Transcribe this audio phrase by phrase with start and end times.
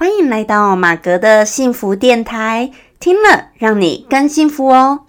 [0.00, 5.00] 欢迎来到马格的幸福电台，听了让你更幸福哦。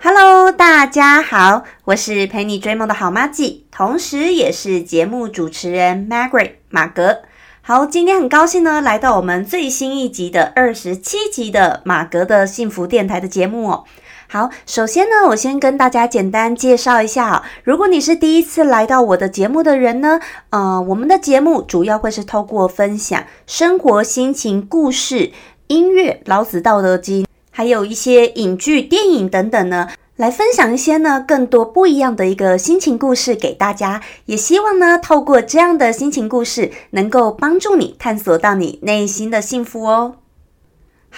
[0.00, 7.22] Hello，大家好，我是陪你追梦的好妈吉，同时也是节目主持人 Margaret 马格。
[7.60, 13.84] 好，今天很高兴呢，来到我们最新一集的二十七集的马格的幸福电台的节目哦。
[14.30, 17.44] 好，首先呢，我先跟大家简单介绍一下啊。
[17.64, 25.32] 如果你是第一次来到我的节目的人呢，呃，我们的节目主要会是透过分享生活、心情、故事、
[25.68, 29.88] 音乐、老子、道德经，还有一些影剧、电影等等呢。
[30.16, 40.16] 来分享一些呢更多不一样的一个心情故事给大家，也希望呢透过这样的心情故事，能够帮助你探索到你内心的幸福哦。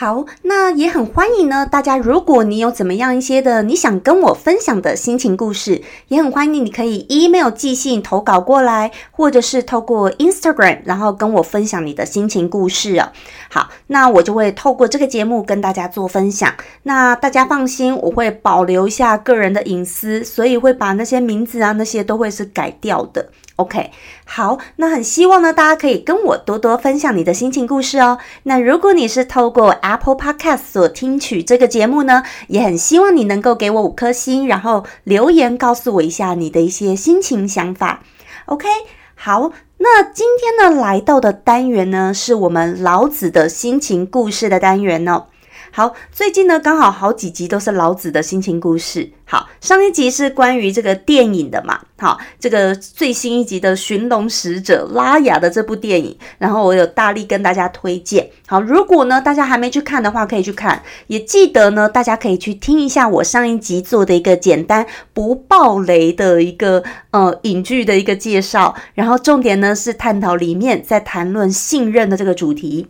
[0.01, 1.67] 好，那也很欢迎呢。
[1.71, 13.13] 大家，如果你有怎么样一些的你想跟我分享的心情故事，也很欢迎你可以 email 寄信投稿过来，或者是透过 Instagram，然后跟我分享你的心情故事啊。
[13.51, 16.51] 好，那我就会透过这个节目跟大家做分享。
[16.85, 23.29] 那大家放心，我会保留一下个人的隐私，所以会把那些名字啊那些都会是改掉的。
[23.61, 23.91] OK，
[24.25, 28.19] 好，那很希望呢，大家可以跟我多多分享你的心情故事哦。
[28.45, 38.03] 那如果你是透过 Apple Podcast 所听取这个节目呢，也很希望你能够给我五颗星，然后留言告诉我一下你的一些心情想法。
[38.47, 38.67] OK，
[39.15, 45.27] 好，那今天呢来到的单元呢，是我们老子的心情故事的单元哦。
[45.73, 49.11] 好，最近呢刚好好几集都是老子的心情故事。
[49.25, 51.79] 好，上一集是关于这个电影的嘛？
[51.97, 58.29] 好，这个最新一集的《寻龙使者》拉雅的这部电影，然后我有大力跟大家推荐。
[58.49, 60.83] 好，如果呢大家还没去看的话，可以去看。
[61.07, 66.83] 也记得呢，大家可以去听一下我上一集做的一个简单不爆雷的一个
[67.13, 68.75] 呃影剧的一个介绍。
[68.95, 72.89] 然后重点呢是探讨里面在谈论信任的这个主题。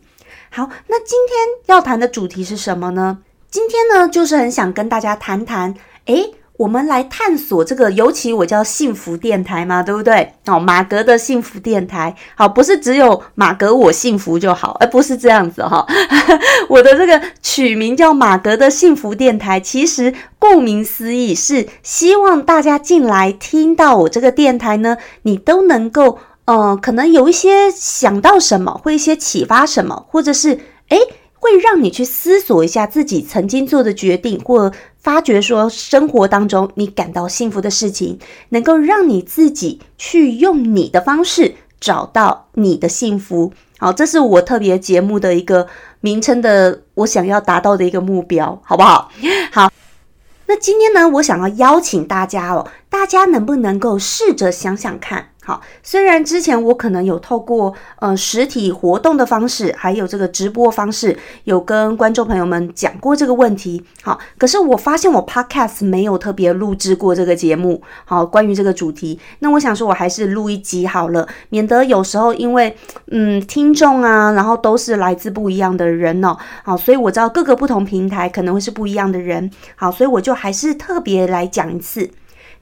[0.53, 3.19] 好，那今天要谈的主题是什么呢？
[3.53, 5.73] 今天呢，就是很想跟大家谈谈，
[6.07, 10.35] 诶，我们来探索这个，尤其我叫幸福电台嘛，对不对？
[10.47, 15.87] 哦，马格的幸福电台，好，不是只有马格我幸福就好，而不是这样子哈。
[16.69, 26.19] 我的这个取名叫马格的幸福电台，其实顾名思义是希望大家进来听到我这个电台呢，你都能够。
[26.47, 30.59] 呃，可能有一些想到什么，会一些启发什么，或者是
[30.89, 30.99] 诶，
[31.39, 38.19] 会让你去思索一下自己曾经做的决定，或发觉说生活当中你感到幸福的事情，
[38.49, 43.53] 能够让你自己去用你的方式找到你的幸福。
[43.79, 45.67] 好，这是我特别节目的一个
[46.01, 49.11] 名称的，我想要达到的一个目标，好不好？
[49.51, 49.73] 好，
[50.47, 55.30] 那今天呢，我想要邀请大家哦，大家能不能够试着想想看？
[55.43, 63.83] 好，虽然之前我可能有透过呃实体活动的方式，还有这个直播方式，有跟观众朋友们讲过这个问题。
[64.03, 67.83] 好，可是我发现我 Podcast 没有特别录制过这个节目。
[68.05, 72.77] 好，关于这个主题，那我想说，我还是录一集好了，免得有时候因为
[73.11, 76.37] 嗯听众啊，然后都是来自不一样的人哦。
[76.63, 79.51] 好，所以我知道各个不同平台可能会是不一样的人。
[79.75, 82.11] 好，所以我就还是特别来讲一次。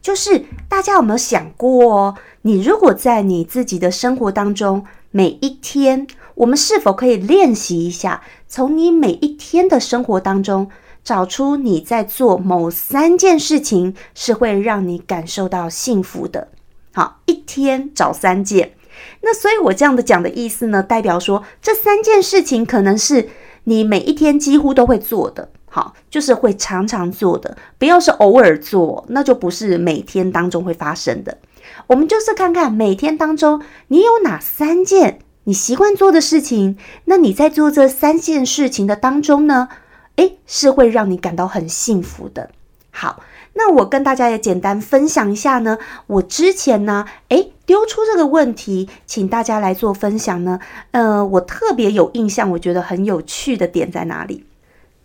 [0.00, 10.70] 就是大家有没有想过，你如果在你自己的生活当中，每一天，我们是否可以练习一下，从你每一天的生活当中，
[11.02, 16.48] 找出你在做某三件事情是会让你感受到幸福的？
[16.92, 18.72] 好，一天找三件。
[19.20, 23.28] 那所以，我这样的讲的意思呢，代表说这三件事情可能是
[23.64, 25.50] 你每一天几乎都会做的。
[25.68, 31.38] 好，就是会常常做的，不要是偶尔做，那就不是每天当中会发生的。
[31.86, 39.68] 我们就是看看每天当中你有哪三件你习惯做的事情，那你在做这三件事情的当中呢，
[40.16, 42.50] 诶，是会让你感到很幸福的。
[42.90, 43.22] 好，
[43.54, 50.58] 那我跟大家也简单分享一下呢，我之前呢，诶，丢出这个问题，请大家来做分享呢，
[50.90, 54.44] 呃，我特别有印象，我觉得很有趣的点在哪里？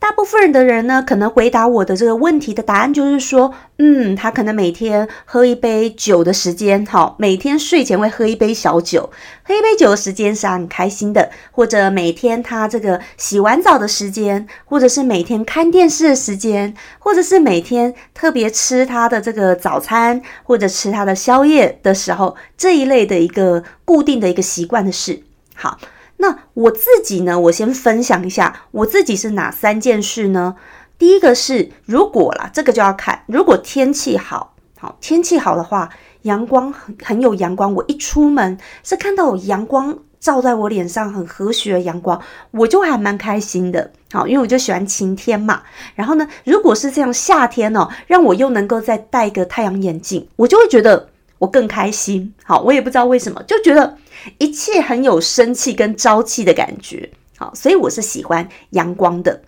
[0.04, 9.10] 大部分的人呢，可能回答我的这个问题的答案就是说，嗯，他可能每天喝一杯酒的时间，好，每天睡前会喝一杯小酒，
[9.44, 25.24] 喝一杯酒的时间是很开心的，或者每天他这个洗完澡的时间，或者是每天看电视的时间，或者是每天特别吃他的这个早餐或者吃他的宵夜的时候，这一类的一个固定的一个习惯的事，
[25.56, 25.80] 好。
[26.24, 27.38] 那我自己呢？
[27.38, 30.56] 我先分享一下我自己是哪三件事呢？
[30.98, 35.90] 第一个是，如果啦，这个就要看，如果天气好，好，天气好的话，
[36.22, 42.22] 阳光很很有阳光，我一出门是看到有阳光照在我脸上，很和煦的阳光，
[42.52, 43.92] 我就还蛮开心的。
[44.14, 45.64] 好，因为我就喜欢晴天嘛。
[45.96, 51.10] 然后呢，如果是这样夏天哦，让我又能够再戴个太阳眼镜，我就会觉得
[51.44, 52.34] 我更开心。
[52.46, 53.98] 好，我也不知道为什么，就觉得
[54.38, 57.10] 一切很有生气跟朝气的感觉。
[57.38, 59.42] 好，所以我是喜欢阳光的。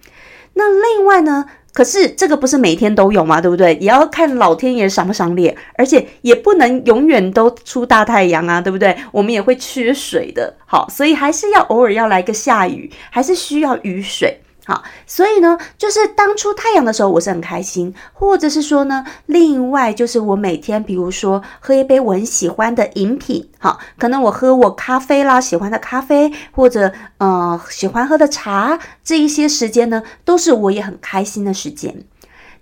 [0.56, 3.76] 那另外呢，可是这个不是每天都有嘛，对不对？
[3.76, 8.98] 也要看老天爷赏不赏脸，而且也不能永远都出大太阳啊，对不对？
[9.14, 10.54] 我们也会缺水的。
[10.66, 14.40] 好，所以还是要偶尔要来个下雨，还是需要雨水。
[14.68, 32.04] 好，所以呢，就是当初太阳的时候，我是很开心，或者是说呢，另外就是我每天，比如说喝一杯我很喜欢的饮品，好，可能我喝我咖啡啦，喜欢的咖啡，或者呃喜欢喝的茶，这一些时间呢，都是我也很开心的时间。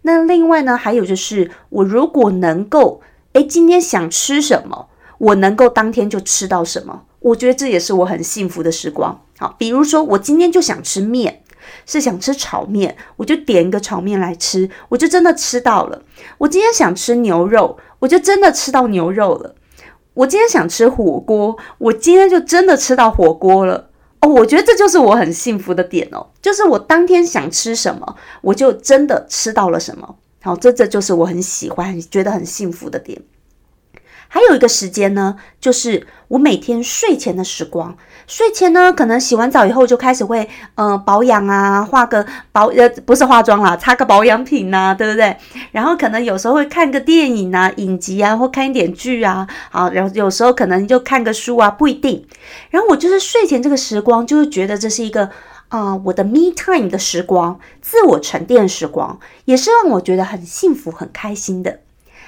[0.01, 3.01] 那另外呢，还有就是我如果能够，
[3.31, 4.89] 诶，今天想吃什么，
[5.19, 9.21] 我能够当天就吃到什么，我觉得这也是我很幸福的时光。
[9.37, 11.42] 好，比如说我今天就想吃面。
[11.85, 16.01] 是想吃炒面，我就点一个炒面来吃，我就真的吃到了。
[16.37, 19.55] 我今天想吃牛肉，我就真的吃到牛肉了。
[20.13, 23.89] 我今天想吃火锅，我今天就真的吃到火锅了。
[24.19, 30.15] 哦，我觉得这就是我很幸福的点哦，就是我当天想吃什么，我就真的吃到了什么。
[30.41, 33.21] 好，这这就是我很喜欢、觉得很幸福的点。
[34.27, 37.97] 还有一个时间呢，就是我每天睡前的时光。
[38.27, 45.35] 睡前呢，可能洗完澡以后就开始会，呃，保养啊，化个保，呃，不是化妆啦，擦个保养品呐，对不对？
[45.71, 52.25] 然后可能有时候会看个电影啊，影集啊，或看一点剧啊，好，然后有时候可能就看个书啊，不一定。
[52.69, 55.29] 然后我就是睡前这个时光，就会觉得这是一个
[55.67, 61.79] 啊，我的 me time 的时光，自我沉淀时光，也是让我觉得很幸福、很开心的。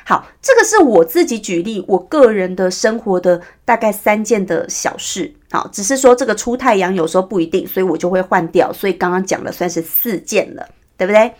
[0.07, 5.33] 好，这个是我自己举例，我个人的生活的大概三件的小事。
[5.49, 8.71] 好，只是说这个出太阳有时候不一定，所以我就会换掉。
[8.71, 11.33] 所以刚刚讲的算是四件了，对不对？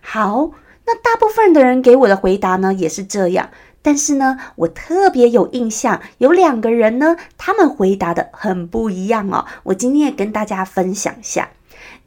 [0.00, 0.50] 好，
[0.86, 3.50] 那大部分的人给我的回答呢也是这样，
[3.82, 9.44] 但是呢，我特别有印象，有两个人呢，他们回答的很不一样哦。
[9.64, 11.50] 我今天也跟大家分享一下。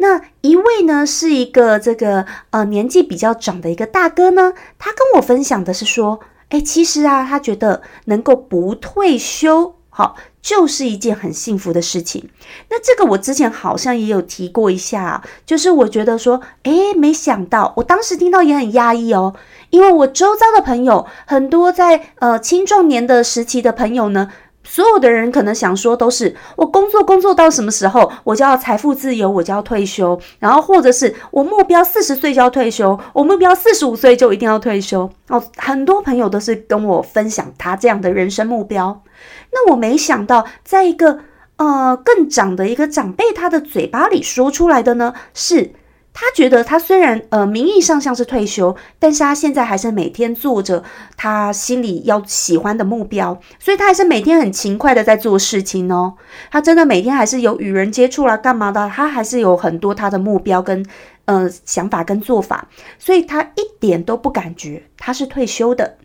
[0.02, 6.20] 那一位呢，是一个这个呃年纪比较长的一个大哥呢，他跟我分享的是说，
[6.50, 12.32] 哎，其实啊，他觉得能够不退休，好，就是一件很幸福的事情。
[12.72, 19.36] 那这个我之前好像也有提过一下，就是我觉得说，哎，没想到，我当时听到也很压抑哦，
[19.70, 24.32] 因为我周遭的朋友很多在呃青壮年的时期的朋友呢。
[24.64, 35.44] 所有的人可能想说，都是我工作工作到什么时候，我就要财富自由，我就要退休，然后或者是我目标四十岁就要退休，我目标四十五岁就一定要退休哦。
[35.58, 39.04] 很多朋友都是跟我分享他这样的人生目标，
[39.52, 41.20] 那我没想到，在一个
[41.58, 45.74] 呃更长的一个长辈他的嘴巴里说出来的呢是。
[46.14, 50.84] 他觉得他虽然呃名义上像是退休，但是他现在还是每天做着
[51.16, 56.16] 他心里要喜欢的目标，所以他还是每天很勤快的在做事情哦。
[56.52, 58.90] 他真的每天还是有与人接触啦，干嘛的？
[58.90, 60.86] 他还是有很多他的目标跟
[61.26, 62.68] 呃想法跟做法，
[63.00, 65.98] 所以他一点都不感觉他是退休的。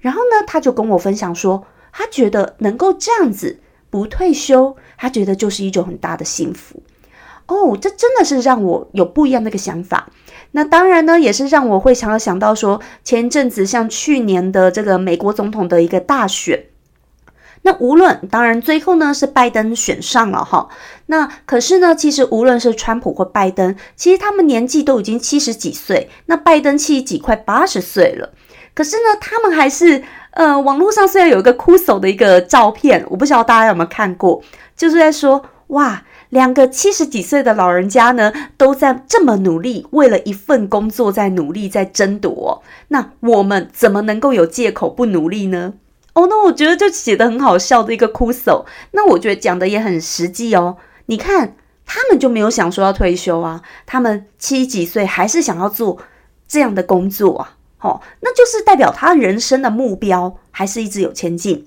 [0.00, 6.82] 然后呢，他就跟我分享说，他觉得能够这样子不退休，他觉得就是一种很大的幸福。
[7.50, 10.08] 哦，这真的是让我有不一样的一个想法。
[10.52, 16.64] 那当然呢，也是让我会想要想到说，前一阵子像去年的这个美国总统的一个大选，
[17.62, 20.68] 那无论当然最后呢是拜登选上了哈，
[21.06, 28.32] 那可是呢，其实无论是川普或拜登，其实他们年纪都已经七十几岁，那拜登七十几快八十岁了，
[28.74, 30.02] 可是呢，他们还是
[30.32, 34.42] 呃，网络上虽然有一个枯手的一个照片，我不知道大家有没有看过，
[34.76, 36.02] 就是在说哇。
[36.30, 42.62] 两个七十几岁的老人家呢，都在这么努力，为了一份工作在努力，在争夺。
[42.88, 45.74] 那我们怎么能够有借口不努力呢？
[46.12, 48.64] 哦，那我觉得就写的很好笑的一个哭手。
[48.92, 50.76] 那我觉得讲的也很实际哦。
[51.06, 55.98] 你看，他们就没有想说要退休啊，他们七几岁还是想要做
[56.46, 57.56] 这样的工作啊。
[57.80, 61.66] 哦，那就是代表他人生的目标还是一直有前进。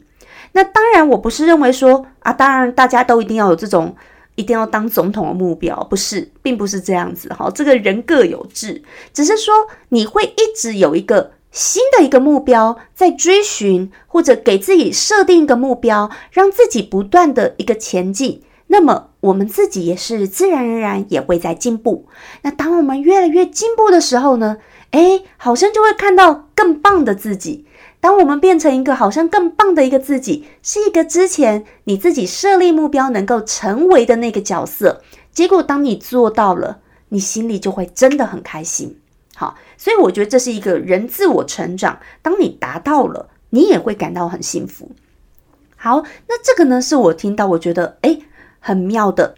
[0.53, 3.93] 那当然，我不是认为说啊，当然大家都一定要有这种。
[4.35, 7.51] 一定要当总统的目标不是，并不是这样子哈。
[7.53, 8.81] 这个人各有志，
[9.13, 9.53] 只是说
[9.89, 18.41] 你会一直有一个新的一个目标在追寻，或者给自己设定一个目标，让自己不断的一个前进。
[18.67, 22.07] 那么我们自己也是自然而然也会在进步。
[22.41, 24.57] 那当我们越来越进步的时候呢？
[24.91, 27.65] 诶，好像就会看到更棒的自己。
[28.03, 38.99] 当我们变成一个好像更棒的一个自己，是一个之前你自己设立目标能够成为的那个角色，结果当你做到了，你心里就会真的很开心。
[39.35, 41.99] 好，所以我觉得这是一个人自我成长。
[42.21, 44.91] 当你达到了，你也会感到很幸福。
[45.77, 48.23] 好，那这个呢是我听到我觉得诶
[48.59, 49.35] 很妙的。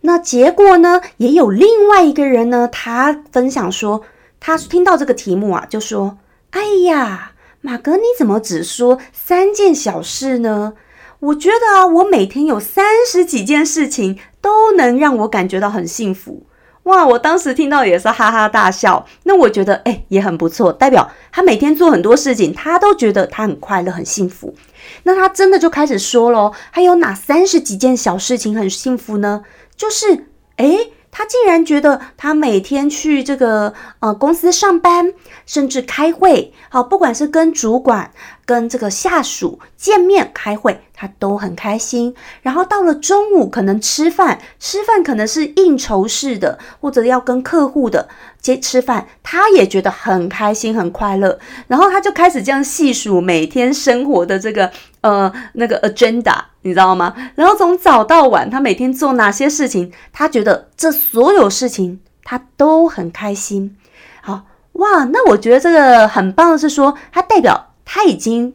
[0.00, 4.00] 那结果呢，也有另外一个人呢，他分享说，
[4.40, 6.16] 他听到这个题目啊，就说
[6.52, 7.29] ：“哎呀，
[7.62, 10.74] 马哥你怎么只说三件小事呢？
[11.20, 16.46] 我觉得啊，我每天有三十几件事情都能让我感觉到很幸福。”
[16.84, 17.06] 哇！
[17.06, 19.06] 我当时听到也是哈哈大笑。
[19.24, 24.54] 那我觉得，哎，也很不错，代表他每天做很多事情，他都觉得他很快乐、很幸福。
[25.02, 29.44] 那他真的就开始说喽，还有哪三十几件小事情很幸福呢？
[29.76, 30.24] 就是，
[30.56, 30.88] 哎。
[31.10, 35.12] 他竟然觉得他每天去这个呃公司上班，
[35.46, 38.10] 甚至开会，好，不管是跟主管、
[38.44, 42.14] 跟这个下属见面开会，他都很开心。
[42.42, 48.08] 然后到了中午，可能吃饭，吃饭可能是应酬式的，或者要跟客户的
[48.40, 51.38] 接吃饭，他也觉得很开心、很快乐。
[51.66, 56.36] 然后他就开始这样细数每天生活的这个呃那个 agenda。
[56.62, 57.14] 你知道吗？
[57.36, 59.90] 然后从早到晚，他每天做哪些事情？
[60.12, 63.78] 他觉得这所有事情他都很开心。
[64.20, 64.42] 好
[64.72, 68.54] 哇，那我觉得这个很棒的是说，他代表他已经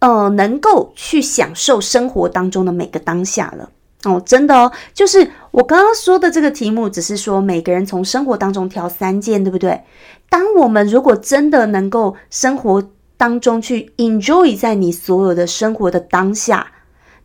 [0.00, 3.70] 呃能够去享受生活当中的每个当下了
[4.02, 4.72] 哦，真的哦。
[4.92, 9.80] 就是我刚刚说的这个题目，只是说每个人从生活当中挑三件，对不对？
[10.28, 12.82] 当我们如果真的能够生活
[13.22, 16.72] 当中去 enjoy 在你所有的生活的当下。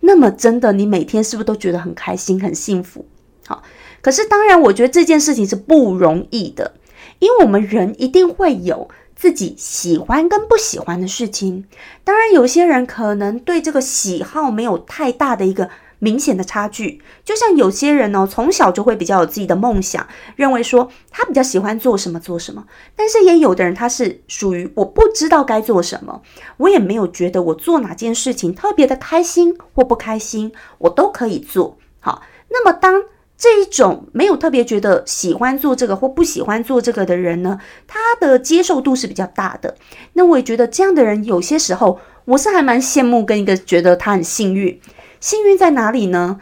[0.01, 3.07] 那么真的，你每天是不是都觉得很开心、很幸福？
[3.47, 3.63] 好，
[3.99, 6.75] 可是当然，我觉得这件事情是不容易的，
[7.17, 11.65] 因为我们人一定会有自己喜欢跟不喜欢的事情。
[12.03, 15.67] 当然，有些人可能对这个喜好没有太大的一个。
[15.99, 22.65] 明显的差距，就像有些人呢，从小就会比较有自己的梦想，认为说他比较喜欢做什么做什么。
[22.95, 26.21] 但是也有的人，他是属于我不知道该做什么，
[26.57, 32.21] 我也没有觉得我做哪件事情特别的开心或不开心，我都可以做好。
[32.49, 33.03] 那么当
[33.37, 39.75] 这一种没有特别觉得喜欢做这个或不喜欢做这个的人呢，他的接受度是比较大的。
[40.13, 44.81] 那我也觉得这样的人有些时候，我是还蛮羡慕跟一个觉得他很幸运。
[45.21, 46.39] 幸运在哪里呢？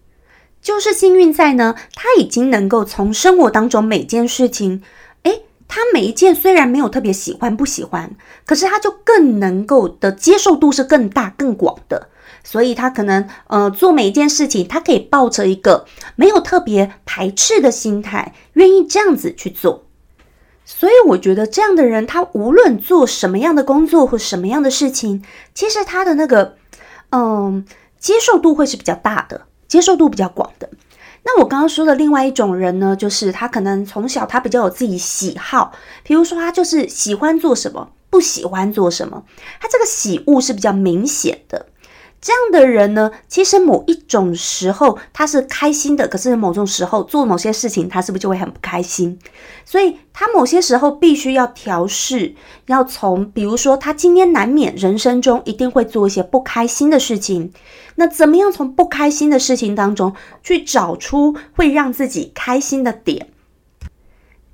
[0.60, 4.82] 就是幸运在呢，他已经能够从生活当中每件事情，
[5.22, 8.16] 诶，他每一件虽然没有特别喜欢不喜欢，
[8.48, 12.10] 可是他就更能够的接受度是更大更广的，
[12.44, 19.85] 所以他可能呃做每一件事情，他可以抱着一个没有特别排斥的心态，愿意这样子去做。
[20.66, 26.58] 所以我觉得这样的人，他无论做什么样的工作或什么样的事情，其实他的那个
[27.12, 27.66] 嗯。
[27.98, 30.70] 接受度会是比较大的，接受度比较广的。
[31.24, 35.72] 那我刚刚说的另外一种人呢，就是他可能从小他比较有自己喜好，
[36.04, 39.24] 比如说他就是喜欢做什么，不喜欢做什么，
[39.60, 41.66] 他这个喜恶是比较明显的。
[42.22, 49.20] 这样的人呢，其实某一种时候他是开心的，可是某种时候做某些事情，他是不是就会很不开心？
[49.64, 52.34] 所以他某些时候必须要调试，
[52.66, 57.54] 要从比如说他今天难免人生中一定会做一些不开心的事情，
[57.96, 63.28] 那怎么样从不开心的事情当中去找出会让自己开心的点？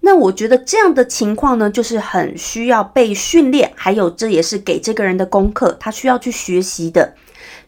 [0.02, 7.14] 那我觉得这样的情况呢，就是很需要被训练，还有这也是给这个人的功课，他需要去学习的。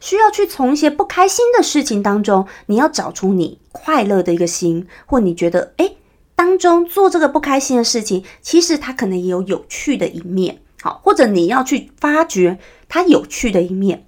[0.04, 5.96] 需要去从一些不开心的事情当中，你要找出你快乐的一个心，或你觉得诶
[6.34, 14.04] 当中做这个不开心的事情，其实它可能也有有趣的一面，好，或者你要去发掘它有趣的一面。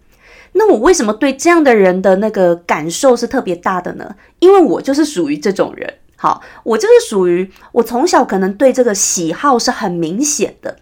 [0.53, 4.17] 那我为什么对这样的人的那个感受是特别大的呢？
[4.41, 10.77] 因为我就是属于这种人，好，我就是属于我从小可能对这个喜好是很明显的。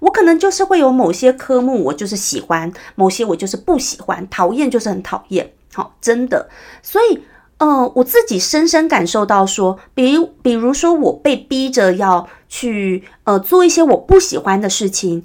[0.00, 5.52] 我可能就是会有某些科目，我就是喜欢；某些我就是不喜欢，讨厌就是很讨厌。
[5.72, 6.48] 好，真的。
[6.82, 7.20] 所以，
[7.58, 15.24] 呃，我自己深深感受到说，比如，比如说我被逼着要去，呃，做一些我不喜欢的事情，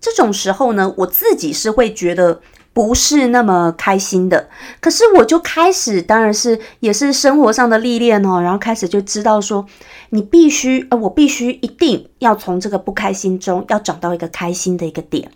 [0.00, 2.40] 这种时候呢，我自己是会觉得。
[2.76, 4.50] 不是那么开心的，
[4.82, 9.64] 可是我就开始，当然是也是生活上的历练哦，然后开始就知道说，
[10.10, 15.30] 你必须，呃，我必须一定要从这个不开心中要找到一个开心的一个点，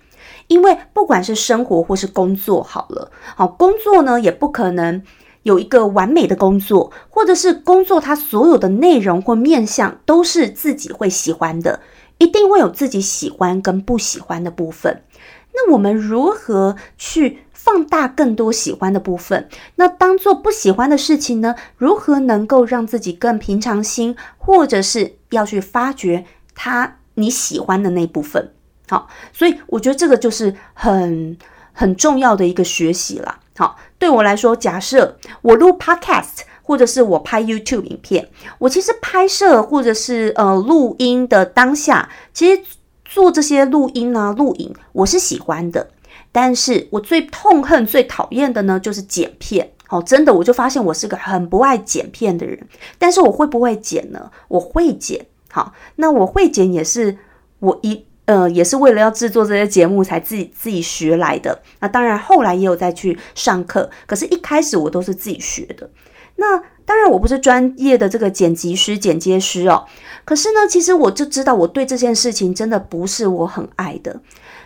[0.49, 5.03] 因为不管是生活或是工作，好了，好工作呢也不可能
[5.45, 11.81] 有一个完美的工作，或者是工作它所有的内容或面向都是自己会喜欢的，
[12.19, 15.05] 一定会有自己喜欢跟不喜欢的部分。
[15.53, 19.49] 那我们如何去放大更多喜欢的部分？
[19.77, 21.55] 那当做不喜欢的事情呢？
[21.77, 28.53] 如何能够让自己更平常心，或者是要去发掘他你喜欢的那部分？
[28.89, 31.37] 好，所以我觉得这个就是很
[31.73, 33.41] 很重要的一个学习了。
[33.57, 36.45] 好，对我来说，假设我录 Podcast。
[36.63, 38.29] 或者是我拍 YouTube 影片，
[38.61, 42.63] 我其实拍摄或者是呃录音的当下，其实
[43.11, 45.91] 做这些录音啊、录影，我是喜欢的。
[46.31, 49.73] 但是我最痛恨、最讨厌的呢，就是剪片。
[49.89, 52.57] 哦，真的，我就发现我是个很不爱剪片的人。
[52.97, 54.31] 但是我会不会剪呢？
[54.47, 55.27] 我会剪。
[55.51, 57.19] 好，那我会剪也是
[57.59, 61.61] 我一呃，也是为了要制作这些节目才自己自己学来的。
[61.81, 65.91] 那当然，后来也有再去上课，可是一开始我都是自己学的。
[66.37, 69.87] 那当然，我不是专业的这个剪辑师、剪接师哦。
[70.25, 74.21] 可是呢，其实我就知道，我对这件事情真的不是我很爱的。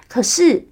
[0.09, 0.67] 可是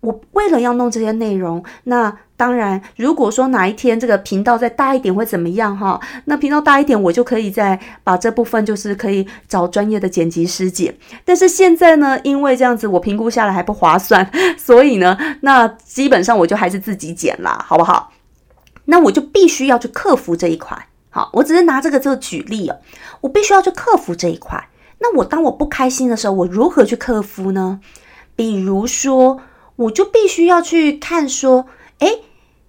[0.00, 5.98] 我为了要弄这些内容，那当然，如果说哪一天这个频道再大一点会怎么样哈？
[6.26, 10.94] 那频道大一点，我就可以再把这部分就是可以找专业的剪辑师剪。
[11.24, 18.12] 但是现在呢，因为这样子我评估下来还不划算， 所以呢，那基本上我就还是自己剪啦，好不好？
[18.90, 22.78] 那我就必须要去克服这一块，好，我只是拿这个做举例哦，
[23.22, 24.68] 我必须要去克服这一块。
[24.98, 27.80] 那我当我不开心的时候，我如何去克服呢？
[28.36, 29.40] 比如说，
[29.76, 31.66] 我就必须要去看说，
[32.00, 32.22] 诶，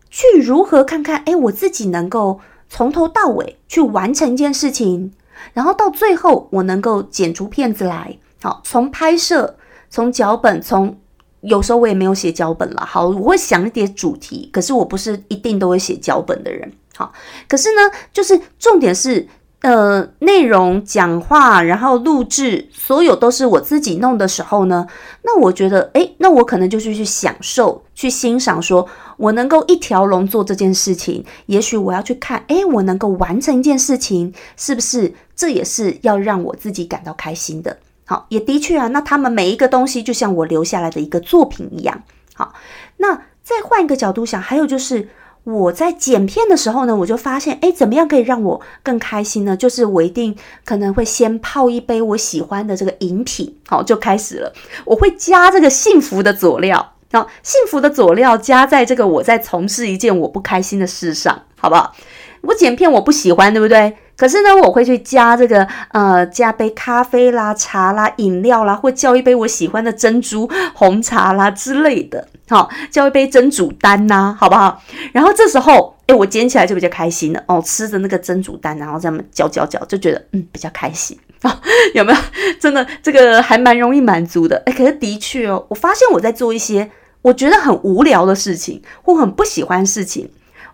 [0.10, 5.12] 去如何看看，诶，我自己能够从头到尾去完成一件事情，
[5.53, 9.55] 然后到最后我能够剪出片子来，好，从拍摄，
[9.89, 10.98] 从脚本，从。
[11.41, 17.13] 有时候我也没有写脚本了，好，我会想一点主题，可是我不是一定都会写脚本的人，好，
[17.47, 19.25] 可是呢，就是重点是，
[19.61, 24.85] 呃，内容、讲话，然后录制，所有都是我自己弄的时候呢，
[25.21, 37.77] 那我觉得，诶，那我可能就是去享受、去欣赏，说我能够一条龙做这件事情，也许我要去看，诶，我能够完成一件事情，是不是这也是要让我自己感到开心的？
[38.03, 42.03] 好，也的确啊，那他们每一个东西就像我留下来的一个作品一样。
[42.33, 42.53] 好，
[42.97, 45.07] 那再换一个角度想，还有就是
[45.51, 49.57] 我在剪片的时候呢，我就发现，哎，怎么样可以让我更开心呢？
[49.57, 54.53] 就是我一定可能会先泡一杯我喜欢的这个饮品，好，就开始了。
[54.85, 61.95] 我会加这个幸福的佐料，那，幸福的佐料加在这个我在从事一件我不开心的事上，好不好？
[62.41, 63.95] 我剪片我不喜欢，对不对？
[64.19, 74.84] 可是呢，我会去加这个，呃，加杯咖啡啦、茶啦、饮料啦，或叫一杯我喜欢的珍珠红茶啦之类的，好，叫一杯珍珠丹呐，好不好？
[75.13, 81.62] 然后这时候，哎，我捡起来就比较开心了哦，吃着那个珍珠丹，然后这么嚼嚼嚼，就觉得嗯比较开心啊，
[81.95, 82.19] 有没有？
[82.60, 90.29] 真的这个还蛮容易满足的，哎，可是的确哦，我发现我在做一些我觉得很无聊的事情，或很不喜欢事情。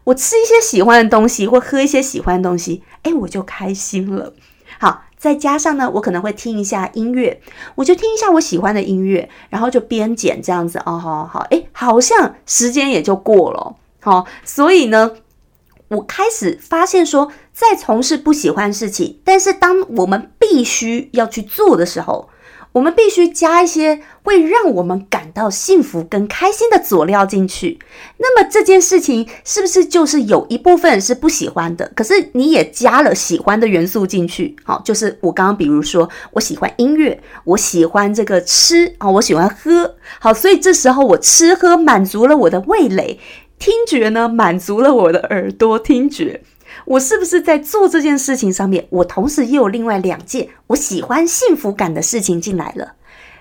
[0.06, 4.34] 我吃一些喜欢的东西，或喝一些喜欢的东西，哎，我就开心了。
[4.80, 7.42] 好，再加上呢，我可能会听一下音乐，
[7.76, 10.80] 我就听一下我喜欢的音乐，然后就边剪这样子。
[10.80, 13.76] 哦，好好，哎，好像时间也就过了。
[14.00, 15.12] 好，所以呢，
[15.90, 22.30] 我开始发现说，在从事不喜欢事情，但是当我们必须要去做的时候。
[22.76, 27.80] 我们必须加一些会让我们感到幸福跟开心的佐料进去。
[28.18, 31.90] 那么这件事情是不是就是有一部分是不喜欢的？
[31.96, 34.58] 可是你也加了喜欢的元素进去。
[34.64, 39.96] 好，就是我刚刚比如说，我喜欢音乐，我喜欢这个吃啊，我喜欢喝。
[40.20, 43.18] 好，所以这时候我吃喝满足了我的味蕾，
[43.58, 46.42] 听觉呢满足了我的耳朵听觉。
[46.86, 52.94] 我是不是在做这件事情上面，我同时又有另外两件我喜欢幸福感的事情进来了？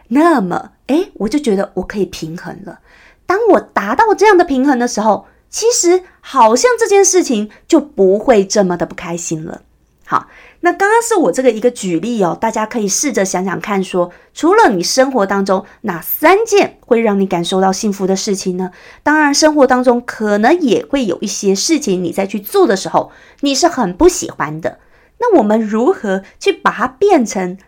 [0.08, 2.80] 那么，诶，我就觉得我可以平衡了。
[3.26, 9.62] 当我达到这样的平衡的时候，其实好像这件事情就不会这么的不开心了。
[10.04, 10.28] 好。
[10.64, 18.70] 那刚刚是我这个一个举例哦，大家可以试着想想看，说除了你生活当中哪三件会让你感受到幸福的事情呢？
[19.02, 24.78] 当然，生活当中可能也会有一些事情，你在去做的时候你是很不喜欢的。
[25.18, 27.58] 那我们如何去把它变成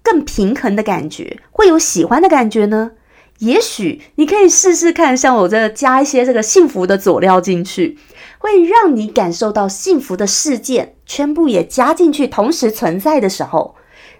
[0.00, 2.92] 更平衡的感觉，会有喜欢的感觉呢？
[3.40, 7.98] 也许你可以试试看，像我这加一些这个幸福的佐料进去。
[8.44, 13.74] 会让你感受到幸福的事件全部也加进去，同时存在的时候，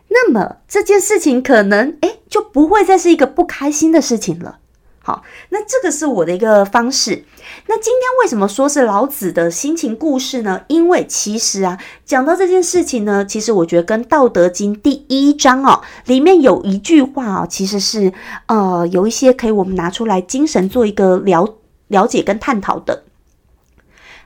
[0.08, 4.60] 那么这件事情可能哎就不会再是一个不开心的事情了。
[5.02, 7.26] 好，那这个是我的一个方式。
[7.66, 10.62] 那今天为什么说是老子的心情故事呢？
[10.68, 18.14] 因为其实啊，讲到这件事情呢，其实我觉得跟《道德经》第一章哦，里面有一句话哦，其实是
[18.46, 21.56] 呃有一些可以我们拿出来精神做一个了
[21.88, 23.04] 了解跟探讨的。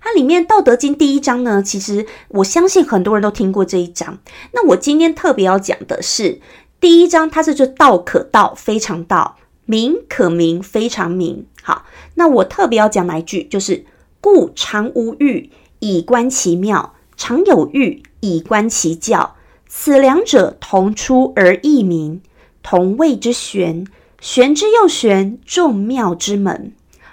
[0.01, 4.19] 它里面《道德经》第一章呢，其实我相信很多人都听过这一章。
[4.53, 6.41] 那我今天特别要讲的是
[6.81, 9.37] 第一章，它是就道可道，非常道。
[9.67, 11.45] 名可名，非常名。
[11.63, 11.85] 好，
[12.15, 13.45] 那我特别要讲哪一句？
[13.45, 13.85] 就是
[14.23, 19.37] “故常无欲，以观其妙；常有欲，以观其教。
[19.69, 22.23] 此两者，同出而异名，
[22.63, 23.87] 同谓之玄。
[24.21, 26.73] 玄之又玄，众妙之门。”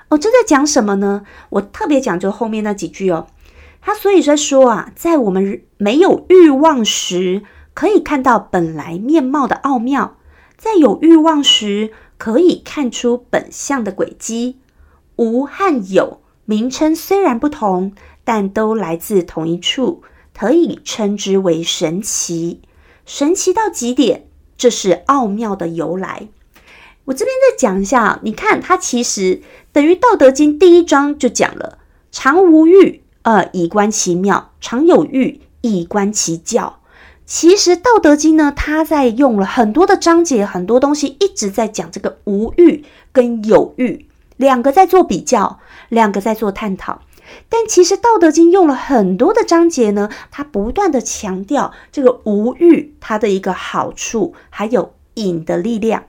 [0.09, 1.23] 哦，这在讲什么呢？
[1.49, 3.27] 我特别讲就后面那几句哦。
[3.81, 10.17] 他所以在说啊，在我们没有欲望时，可以看到本来面貌的奥妙；
[10.57, 14.59] 在有欲望时，可以看出本相的轨迹，
[15.17, 20.03] 无和有名称虽然不同，但都来自同一处，
[20.35, 22.61] 可以称之为神奇。
[23.05, 26.29] 神奇到极点，这是奥妙的由来。
[27.05, 29.41] 我这边再讲一下，你看它其实
[29.71, 31.77] 等于《道德经》第一章就讲了
[32.11, 36.79] “常无欲，呃，以观其妙；常有欲，以观其教。”
[37.27, 47.01] 其实《道德经》呢，它在用了很多的章节，很多东西一直在讲这个无欲跟有欲两个在做比较，两个在做探讨。
[47.49, 56.03] 但其实《道德经》用了很多的章节呢，它不断的强调这个无欲它的一个好处，还有隐的力量。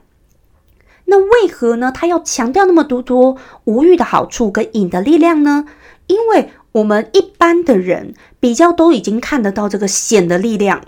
[1.07, 1.91] 那为何呢？
[1.93, 5.65] 他要强调那么多多无欲的好处跟隐的力量呢？
[6.07, 10.81] 因为我们一般的人比较都已经看得到这个显的力量。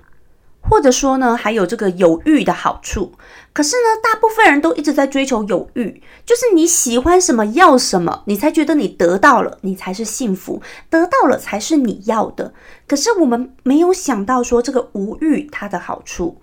[0.61, 3.13] 或者说呢，还有这个有欲的好处。
[3.53, 12.53] 可是呢，大部分人都一直在追求有欲，就是你喜欢什么要什么，你才觉得你得到了，你才是幸福，得到了才是你要的。
[12.85, 16.41] 可是我们没有想到说这个无欲它的好处。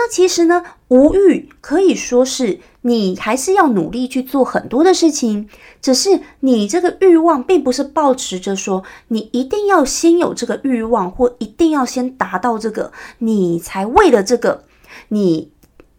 [0.00, 5.48] 那其实呢，无欲可以说是你还是要努力去做很多的事情，
[5.82, 14.62] 只是你这个欲望并不是抱持着说你一定要先有这个欲望，或一定要先达到这个，你才为了这个，
[15.08, 15.50] 你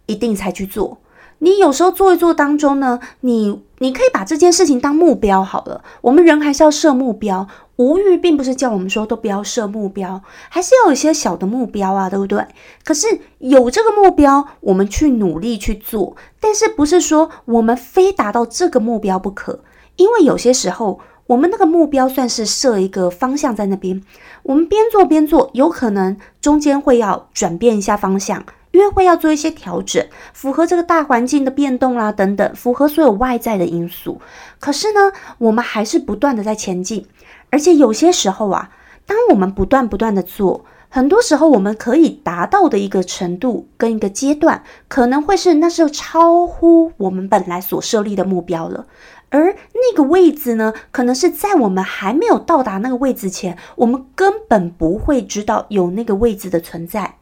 [0.05, 0.99] 一定才去做。
[1.39, 5.84] 你有时候做一做当中呢，你你可以把这件事情当目标好了。
[6.02, 7.47] 我们人还是要设目标。
[7.78, 12.45] 无欲并不是叫我们说都不要设目标，还是要有一些小的目标啊，对不对？
[12.84, 19.62] 可是有这个目标，我们去努力去做，但是不是说我们非达到这个目标不可？
[19.95, 24.04] 因为有些时候，我们那个目标算是设一个方向在那边，
[24.43, 28.43] 我们边做边做，有可能中间会要转变一下方向。
[28.71, 34.21] 约会要做一些调整，符合这个大环境的变动啦，等等，符合所有外在的因素。
[34.60, 37.05] 可是呢，我们还是不断的在前进，
[37.49, 38.69] 而且有些时候啊，
[39.05, 48.86] 当我们不断不断的做，很多时候我们可以达到的一个程度跟一个阶段，可能会是那是超乎我们本来所设立的目标了。
[49.32, 57.18] 而那个位置呢，可能是在我们还没有到达那个位置前，我们根本不会知道有那个位置的存在。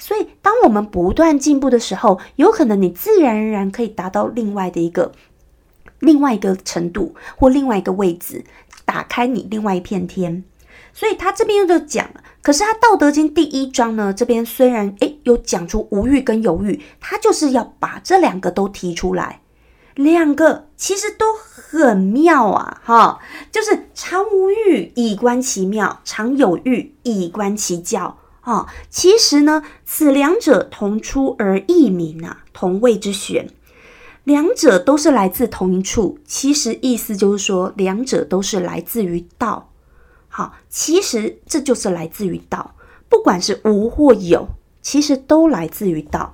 [0.00, 5.12] 所以，当我们不断进步的时候，有可能你自然而然可以达到另外的一个、
[5.98, 8.42] 另外一个程度或另外一个位置，
[8.86, 10.42] 打开你另外一片天。
[10.94, 19.42] 所以他这边就讲了，可是他《道德经》第一章呢，这边虽然诶有讲出无欲跟有欲，他就是要把这两个都提出来，
[19.94, 23.20] 两个其实都很妙啊，哈，
[23.52, 28.16] 就是常无欲以观其妙，常有欲以观其教。
[28.50, 33.48] 哦，其实呢，此两者同出而异名啊，同谓之玄。
[34.24, 39.70] 两者都是来自同一处，其实意思就是说，两者都是来自于道。
[40.26, 42.74] 好，其实这就是来自于道，
[43.08, 44.48] 不管是无或有，
[44.82, 46.32] 其实都来自于道。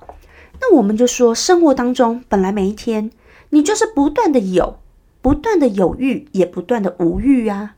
[0.59, 3.11] 那我们就说，生活当中本来每一天，
[3.51, 4.79] 你就是不断的有，
[5.21, 7.75] 不断的有欲，也不断的无欲啊。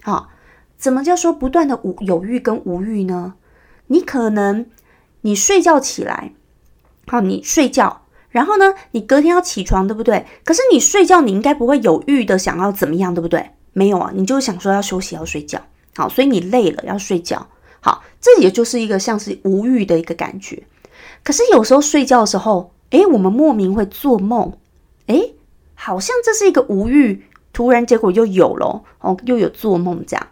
[0.00, 0.30] 好，
[0.78, 3.34] 怎么叫说不断的无有欲跟无欲呢？
[3.92, 4.64] 你可能
[5.20, 6.32] 你睡觉起来，
[7.06, 10.24] 好，你睡觉，然后呢，你隔天要起床，对不对？
[10.44, 13.50] 可是你睡觉，你应该不会有欲的想要怎么样，对不对？
[13.74, 15.60] 没有啊，你就想说要休息，要睡觉，
[15.94, 17.46] 好，所以你累了要睡觉，
[17.80, 20.62] 好，这也就是一个像是无欲的一个感觉。
[21.22, 24.54] 可是有时候睡觉的时候，诶，我们莫名会做梦，
[25.08, 25.34] 诶，
[25.74, 30.26] 好像这是一个无欲，突然结果又有了，哦，又有做梦这样。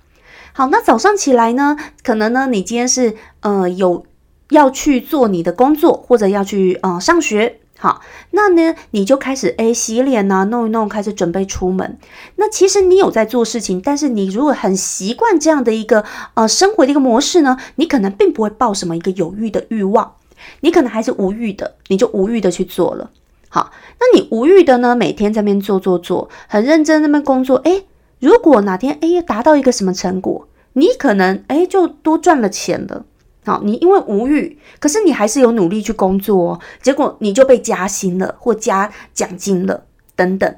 [0.53, 1.77] 好，那早上起来呢？
[2.03, 4.05] 可能呢，你今天是呃有
[4.51, 11.99] 要去做你的工作，或者要去呃上学好，那呢，你就开始诶洗脸呐，弄一弄，开始准备出门。
[12.37, 20.13] 那其实你有在做事情，但是你如果很习惯这样的一个呃生活的一个模式呢，你可能并不会抱什么一个有欲的欲望，
[20.61, 23.11] 你可能还是无欲的，你就无欲的去做了。
[23.49, 27.57] 好，那你无欲的呢，每天在那边做做做，很认真那边工作。
[27.65, 27.87] 诶，
[28.21, 33.05] 如果哪天诶达到一个什么成果，你可能诶就多赚了钱了。
[33.47, 40.55] 好，你因为无欲，可是你还是有努力去工作，哦结果你就被加薪了，或加奖金了，等等，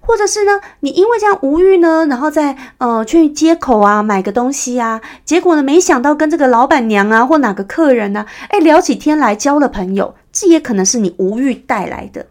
[0.00, 12.26] 或者是呢，你因为这样无欲呢，然后再呃去街口啊买个东西啊，结果呢，没想到跟这个老板娘啊或哪个客人呢，哎聊起天来交了朋友，这也可能是你无欲带来的。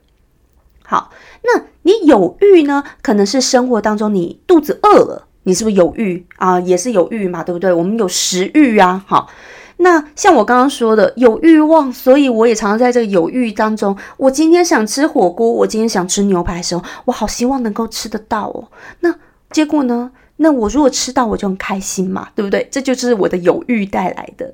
[0.86, 1.12] 好，
[1.44, 6.60] 那你有欲呢，可能是生活当中你肚子饿了，你是不是有欲啊？
[6.60, 7.74] 也是有欲嘛，对不对？
[7.74, 9.30] 我们有食欲啊，好。
[9.78, 13.98] 那像我刚刚说的，有欲望，所以我也常常在这个有欲当中。
[14.16, 18.70] 我今天想吃火锅，我今天想吃牛排的时候，我好希望能够吃得到哦。
[19.02, 19.14] 那
[19.52, 20.12] 结果呢？
[20.38, 22.68] 那我如果吃到，我就很开心嘛，对不对？
[22.72, 24.54] 这就是我的有欲带来的。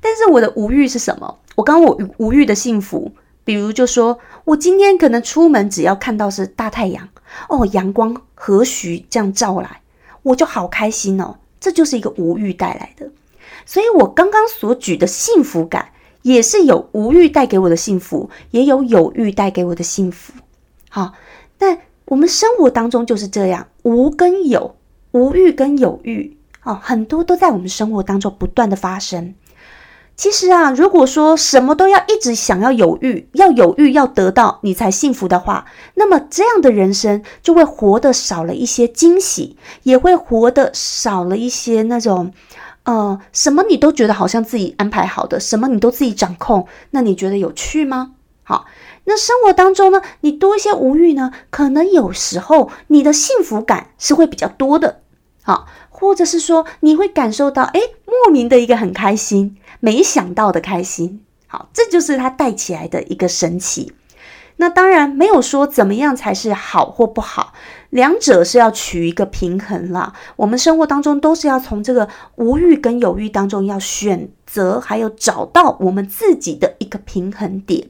[0.00, 1.38] 但是我的无欲是什么？
[1.54, 3.12] 我刚刚我无欲的幸福，
[3.46, 7.08] 比如就说我今天可能出门，只要看到是大太阳
[7.48, 9.82] 哦，阳光和煦这样照来，
[10.24, 11.36] 我就好开心哦。
[11.60, 13.08] 这就是一个无欲带来的。
[13.64, 15.90] 所以，我刚刚所举的幸福感，
[16.22, 20.32] 也是有无欲带给我的幸福，也有有欲带给我的幸福。
[20.88, 21.12] 好，
[21.56, 24.74] 但我们生活当中就是这样，无跟有，
[25.12, 29.34] 无欲跟有欲，哦，很多都在我们生活当中不断的发生。
[30.16, 42.32] 其实啊，如果说什么都要一直想要有欲，要有欲要得到你才幸福的话，那么这样的人生就会活得少了一些惊喜，也会活得少了一些那种。
[42.84, 48.12] 呃，什么你都觉得好像自己安排好的，什么你都自己掌控，那你觉得有趣吗？
[48.44, 48.66] 好，
[49.04, 55.00] 那生活当中呢，你多一些无欲呢，可能有时候你的幸福感是会比较多的，
[55.42, 55.66] 好，
[55.98, 63.94] 或者是说你会感受到，哎，莫名的一个很开心，没想到的开心，好，这就是它带起来的一个神奇。
[64.58, 67.54] 那当然没有说怎么样才是好或不好，
[67.90, 70.12] 两者是要取一个平衡啦。
[70.36, 77.88] 我们生活当中都是要从这个无欲跟有欲当中要选择，还有找到我们自己的一个平衡点。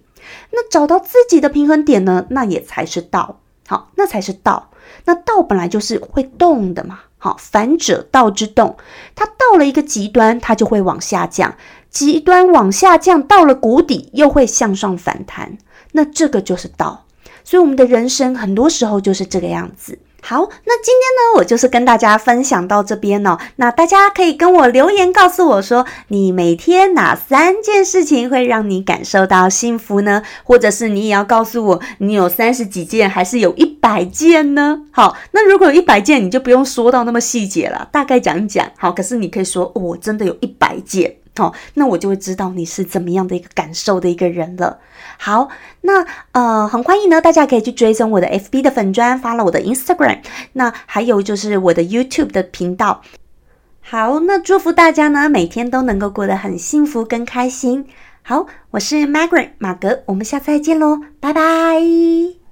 [0.51, 3.41] 那找到自己的平衡点呢，那也才是道。
[3.69, 4.71] 好，那才是道。
[5.05, 7.01] 那道本来就是会动的嘛。
[7.27, 8.77] 好，反者道之动，
[9.17, 11.51] 它到了一个极端，它就会往下降；
[11.91, 15.59] 极端往下降，到了谷底又会向上反弹。
[15.91, 17.05] 那这个就是道，
[17.43, 19.99] 所以我们的人生很多时候就是这个样子。
[20.29, 23.39] 好，那今天呢，我就是跟大家分享到这边哦。
[23.55, 30.25] 那大家可以跟我留言告诉我说，你每天哪三件事情会让你感受到幸福呢？
[30.43, 34.81] 或者是你也要告诉我，你有三十几件还是有一百件呢？
[34.91, 38.69] 好，那如果有一百件，你就不用说到那么细节了，大概讲一讲。
[38.77, 41.19] 好，可是你可以说，我真的有一百件。
[41.37, 44.79] 好，那我就会知道你是怎么样的一个感受的一个人了。
[45.19, 45.49] 好，
[45.83, 50.21] 那呃，很欢迎呢，大家可以去追踪我的 FB 的粉砖，发了我的 Instagram，
[50.55, 53.03] 那还有就是我的 YouTube 的频道。
[53.81, 57.87] 好，那祝福大家呢，每天都能够过得很幸福跟开心。
[58.23, 62.46] 好，我是 Margaret 马格，我们下次再见喽，拜拜。